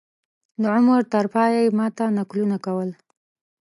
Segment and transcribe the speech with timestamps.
[0.61, 2.89] د عمر تر پایه یې ما ته نکلونه کول.